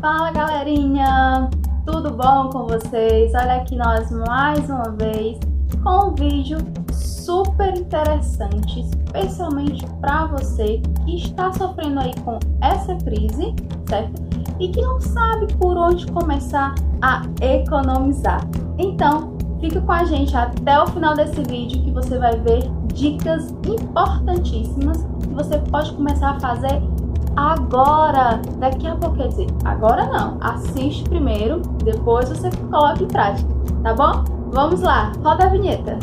[0.00, 1.50] Fala galerinha,
[1.84, 3.34] tudo bom com vocês?
[3.34, 5.38] Olha aqui nós mais uma vez
[5.82, 6.56] com um vídeo
[6.90, 13.54] super interessante, especialmente para você que está sofrendo aí com essa crise,
[13.86, 14.22] certo?
[14.58, 18.40] E que não sabe por onde começar a economizar.
[18.78, 22.62] Então, fique com a gente até o final desse vídeo que você vai ver
[22.94, 26.80] dicas importantíssimas que você pode começar a fazer
[27.40, 33.48] agora, daqui a pouco, quer dizer, agora não, assiste primeiro, depois você coloca em prática,
[33.82, 34.24] tá bom?
[34.52, 35.98] Vamos lá, roda a vinheta.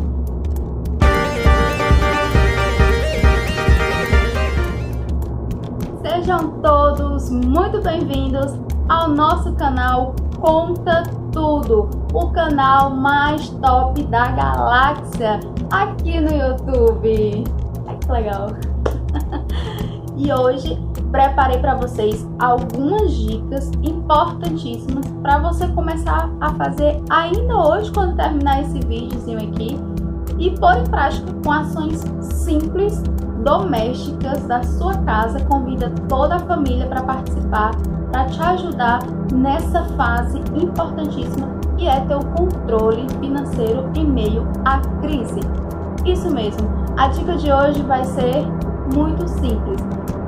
[6.01, 8.59] Sejam todos muito bem-vindos
[8.89, 17.43] ao nosso canal Conta Tudo, o canal mais top da galáxia aqui no YouTube.
[17.87, 18.47] Ai, que legal!
[20.17, 27.91] e hoje preparei para vocês algumas dicas importantíssimas para você começar a fazer ainda hoje
[27.91, 29.79] quando terminar esse videozinho aqui
[30.37, 33.01] e pôr em prática com ações simples
[33.43, 35.43] domésticas da sua casa.
[35.45, 37.71] Convida toda a família para participar,
[38.11, 38.99] para te ajudar
[39.33, 45.39] nessa fase importantíssima que é ter o controle financeiro em meio à crise.
[46.05, 46.67] Isso mesmo.
[46.97, 48.45] A dica de hoje vai ser
[48.93, 49.79] muito simples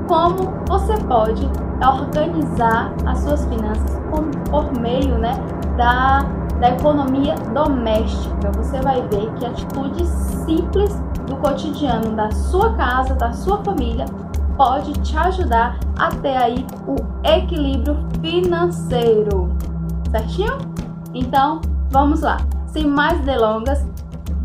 [0.09, 1.47] como você pode
[1.85, 4.01] organizar as suas finanças
[4.49, 5.33] por meio né,
[5.77, 6.23] da,
[6.59, 8.51] da economia doméstica.
[8.57, 10.09] Você vai ver que atitudes
[10.45, 14.05] simples do cotidiano da sua casa, da sua família,
[14.57, 19.55] pode te ajudar a ter aí o equilíbrio financeiro.
[20.09, 20.57] Certinho?
[21.13, 22.37] Então, vamos lá.
[22.65, 23.85] Sem mais delongas,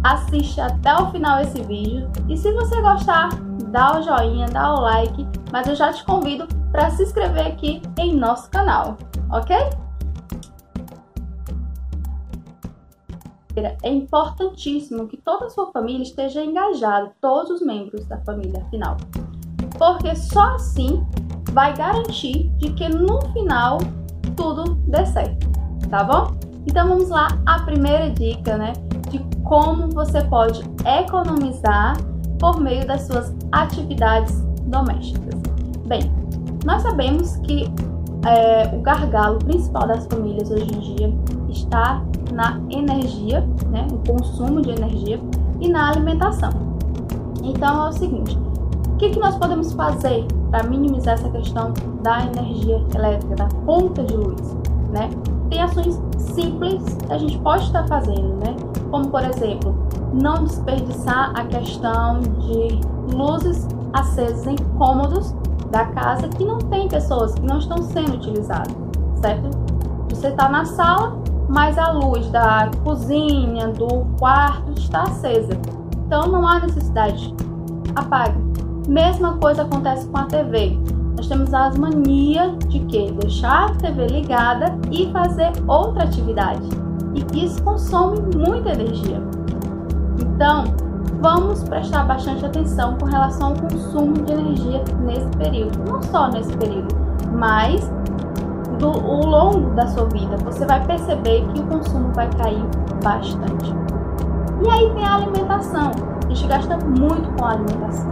[0.03, 3.31] assiste até o final esse vídeo e se você gostar,
[3.71, 5.24] dá o joinha, dá o like,
[5.55, 8.97] mas eu já te convido para se inscrever aqui em nosso canal,
[9.31, 9.57] ok?
[13.85, 18.97] É importantíssimo que toda a sua família esteja engajada, todos os membros da família, afinal,
[19.79, 21.07] porque só assim
[21.53, 23.79] vai garantir de que no final
[24.37, 25.47] tudo dê certo,
[25.89, 26.37] tá bom?
[26.67, 28.73] Então vamos lá, a primeira dica, né?
[29.09, 31.97] de como você pode economizar
[32.41, 35.35] por meio das suas atividades domésticas.
[35.87, 36.11] Bem,
[36.65, 37.71] nós sabemos que
[38.27, 41.15] é, o gargalo principal das famílias hoje em dia
[41.49, 42.03] está
[42.33, 45.21] na energia, né, no consumo de energia
[45.61, 46.51] e na alimentação.
[47.43, 48.39] Então é o seguinte:
[48.89, 54.03] o que, que nós podemos fazer para minimizar essa questão da energia elétrica, da conta
[54.03, 54.57] de luz?
[54.91, 55.11] Né?
[55.51, 58.57] Tem ações simples que a gente pode estar fazendo, né?
[58.91, 59.75] como por exemplo,
[60.13, 62.81] não desperdiçar a questão de
[63.15, 65.35] luzes acesas em cômodos
[65.71, 68.75] da casa que não tem pessoas, que não estão sendo utilizadas,
[69.21, 69.51] certo?
[70.11, 71.19] Você está na sala,
[71.49, 75.53] mas a luz da cozinha, do quarto está acesa.
[76.07, 77.35] Então não há necessidade.
[77.97, 78.39] Apague.
[78.89, 80.79] Mesma coisa acontece com a TV.
[81.17, 86.85] Nós temos as mania de que deixar a TV ligada e fazer outra atividade
[87.15, 89.23] e isso consome muita energia.
[90.21, 90.65] Então,
[91.21, 96.57] vamos prestar bastante atenção com relação ao consumo de energia nesse período, não só nesse
[96.57, 96.95] período,
[97.33, 97.91] mas
[98.79, 102.65] do o longo da sua vida, você vai perceber que o consumo vai cair
[103.03, 103.75] bastante.
[104.65, 105.91] E aí tem a alimentação.
[106.25, 108.11] A gente gasta muito com a alimentação.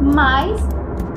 [0.00, 0.66] Mas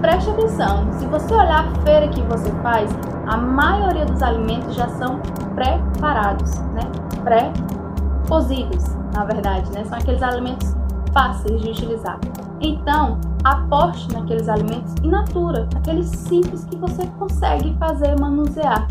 [0.01, 2.89] preste atenção, se você olhar a feira que você faz,
[3.27, 5.19] a maioria dos alimentos já são
[5.55, 6.81] preparados, né?
[7.23, 9.83] Pré-cozidos, na verdade, né?
[9.85, 10.75] São aqueles alimentos
[11.15, 12.19] fáceis de utilizar.
[12.59, 18.85] Então, aposte naqueles alimentos in natura, aqueles simples que você consegue fazer manusear.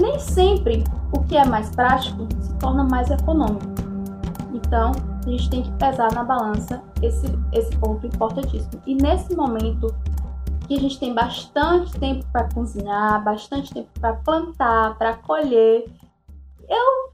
[0.00, 3.66] Nem sempre o que é mais prático se torna mais econômico.
[4.54, 4.92] Então,
[5.26, 8.80] a gente tem que pesar na balança esse, esse ponto importantíssimo.
[8.86, 9.92] E nesse momento
[10.68, 15.84] que a gente tem bastante tempo para cozinhar, bastante tempo para plantar, para colher.
[16.68, 17.12] Eu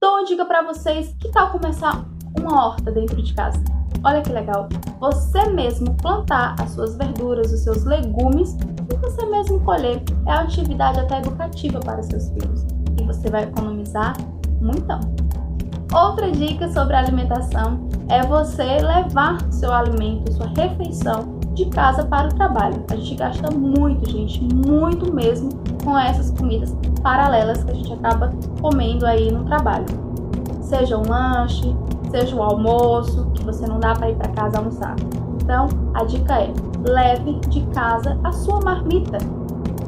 [0.00, 2.04] dou uma dica para vocês, que tal começar
[2.42, 3.62] uma horta dentro de casa?
[4.04, 4.68] Olha que legal,
[4.98, 8.56] você mesmo plantar as suas verduras, os seus legumes
[8.90, 10.02] e você mesmo colher.
[10.26, 12.66] É uma atividade até educativa para seus filhos
[13.00, 14.16] e você vai economizar
[14.60, 15.00] muitão.
[15.94, 22.34] Outra dica sobre alimentação é você levar seu alimento, sua refeição de casa para o
[22.34, 22.82] trabalho.
[22.90, 25.50] A gente gasta muito, gente, muito mesmo
[25.84, 29.86] com essas comidas paralelas que a gente acaba comendo aí no trabalho.
[30.62, 31.76] Seja um lanche,
[32.12, 34.94] seja um almoço, que você não dá para ir para casa almoçar.
[35.42, 36.52] Então, a dica é:
[36.86, 39.18] leve de casa a sua marmita.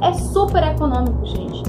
[0.00, 1.62] É super econômico, gente.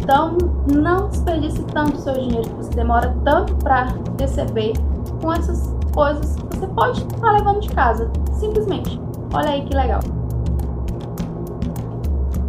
[0.00, 0.36] Então,
[0.72, 3.88] não desperdice tanto o seu dinheiro que você demora tanto para
[4.18, 4.72] receber
[5.20, 9.00] com essas coisas que você pode estar tá levando de casa, simplesmente.
[9.32, 10.00] Olha aí que legal.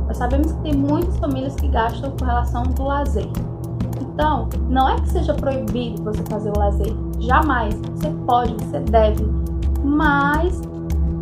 [0.07, 3.29] Nós sabemos que tem muitas famílias que gastam com relação do lazer.
[4.01, 6.93] Então, não é que seja proibido você fazer o lazer.
[7.25, 7.75] Jamais.
[7.95, 9.25] Você pode, você deve.
[9.83, 10.61] Mas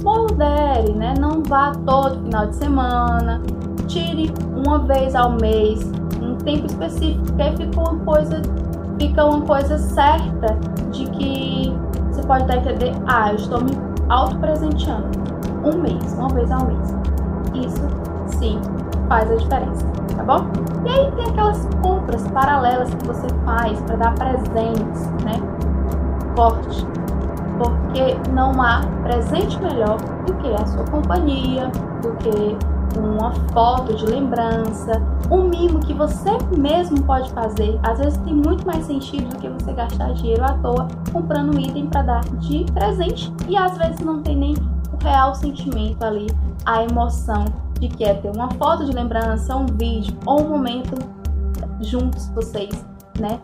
[0.04, 1.14] modere, né?
[1.20, 3.42] Não vá todo final de semana.
[3.88, 8.42] Tire uma vez ao mês, um tempo específico, porque aí fica uma coisa,
[9.00, 10.58] fica uma coisa certa
[10.92, 11.74] de que
[12.10, 13.72] você pode dar a entender, ah, eu estou me
[14.10, 15.10] auto-presenteando.
[15.64, 16.96] Um mês, uma vez ao mês.
[17.54, 17.82] Isso
[18.40, 18.60] sim
[19.08, 20.48] faz a diferença, tá bom?
[20.86, 25.61] E aí tem aquelas compras paralelas que você faz para dar presentes, né?
[26.36, 26.86] Corte.
[27.58, 31.70] Porque não há presente melhor do que a sua companhia,
[32.02, 32.58] do que
[33.00, 37.80] uma foto de lembrança, um mimo que você mesmo pode fazer.
[37.84, 41.60] Às vezes tem muito mais sentido do que você gastar dinheiro à toa comprando um
[41.60, 46.28] item para dar de presente e às vezes não tem nem o real sentimento ali,
[46.66, 47.46] a emoção
[47.80, 50.96] de que é ter uma foto de lembrança, um vídeo ou um momento
[51.82, 52.86] juntos vocês,
[53.20, 53.40] né?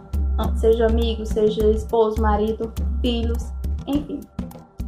[0.56, 3.51] Seja amigo, seja esposo, marido, filhos,
[3.86, 4.22] enfim.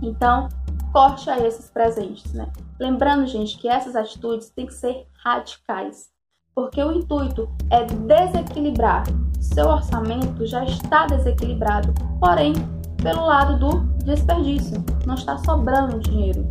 [0.01, 0.49] Então,
[0.91, 2.51] corte aí esses presentes, né?
[2.79, 6.09] Lembrando, gente, que essas atitudes têm que ser radicais,
[6.55, 9.03] porque o intuito é desequilibrar.
[9.39, 12.53] Seu orçamento já está desequilibrado, porém,
[13.01, 16.47] pelo lado do desperdício, não está sobrando dinheiro.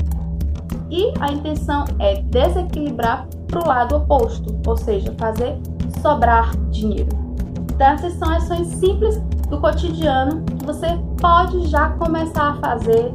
[0.90, 5.58] E a intenção é desequilibrar para o lado oposto, ou seja, fazer
[6.00, 7.27] sobrar dinheiro.
[7.78, 13.14] Essas são ações simples do cotidiano que você pode já começar a fazer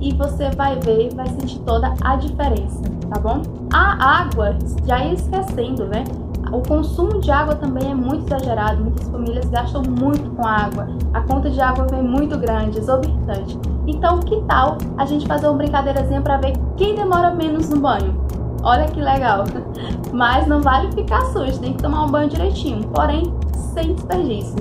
[0.00, 3.42] e você vai ver, vai sentir toda a diferença, tá bom?
[3.72, 6.04] A água, já ia esquecendo, né?
[6.50, 11.20] O consumo de água também é muito exagerado, muitas famílias gastam muito com água, a
[11.22, 13.58] conta de água vem muito grande, exorbitante.
[13.86, 18.20] Então, que tal a gente fazer uma brincadeirazinha para ver quem demora menos no banho?
[18.62, 19.44] Olha que legal!
[20.12, 23.32] Mas não vale ficar sujo, tem que tomar um banho direitinho, porém
[23.74, 24.56] sem desperdício.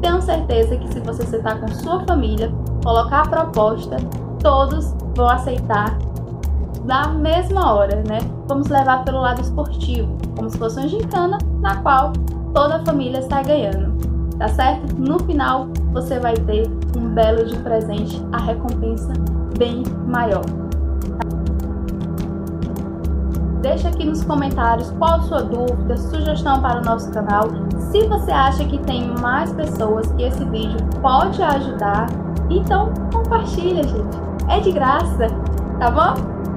[0.00, 2.52] Tenho certeza que se você sentar com sua família,
[2.84, 3.96] colocar a proposta,
[4.40, 5.98] todos vão aceitar
[6.84, 8.18] na mesma hora, né?
[8.46, 12.12] Vamos levar pelo lado esportivo, como se fosse uma gincana na qual
[12.54, 13.92] toda a família está ganhando,
[14.38, 14.94] tá certo?
[14.96, 19.12] No final, você vai ter um belo de presente, a recompensa
[19.58, 20.44] bem maior.
[23.68, 27.48] Deixa aqui nos comentários qual a sua dúvida, sugestão para o nosso canal.
[27.90, 32.06] Se você acha que tem mais pessoas que esse vídeo pode ajudar,
[32.48, 34.18] então compartilha, gente
[34.48, 35.26] é de graça,
[35.78, 36.14] tá bom?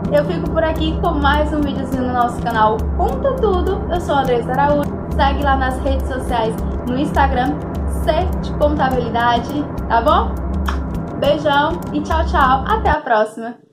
[0.10, 3.81] Eu fico por aqui com mais um videozinho no nosso canal Conta Tudo.
[3.94, 4.90] Eu sou a Andressa Araújo.
[5.13, 6.56] Segue lá nas redes sociais,
[6.88, 7.56] no Instagram,
[8.42, 10.34] de Contabilidade, tá bom?
[11.19, 12.63] Beijão e tchau, tchau.
[12.66, 13.70] Até a próxima.